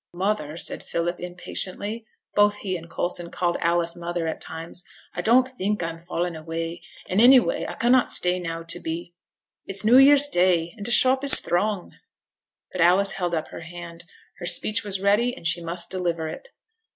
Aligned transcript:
'Mother,' 0.13 0.57
said 0.57 0.81
Philip, 0.81 1.19
impatiently 1.19 2.03
(both 2.33 2.55
he 2.55 2.75
and 2.75 2.89
Coulson 2.89 3.29
called 3.29 3.57
Alice 3.61 3.95
'mother' 3.95 4.27
at 4.27 4.41
times), 4.41 4.81
'I 5.13 5.21
don't 5.21 5.47
think 5.47 5.83
I 5.83 5.91
am 5.91 5.99
fallen 5.99 6.35
away, 6.35 6.81
and 7.07 7.21
any 7.21 7.39
way 7.39 7.67
I 7.67 7.75
cannot 7.75 8.09
stay 8.09 8.39
now 8.39 8.63
to 8.63 8.79
be 8.79 9.13
it's 9.67 9.85
new 9.85 9.99
year's 9.99 10.27
Day, 10.27 10.73
and 10.75 10.83
t' 10.87 10.91
shop 10.91 11.23
is 11.23 11.39
throng.' 11.39 11.97
But 12.71 12.81
Alice 12.81 13.11
held 13.11 13.35
up 13.35 13.49
her 13.49 13.61
hand. 13.61 14.05
Her 14.39 14.47
speech 14.47 14.83
was 14.83 14.99
ready, 15.01 15.37
and 15.37 15.45
she 15.45 15.61
must 15.63 15.91
deliver 15.91 16.27
it. 16.29 16.49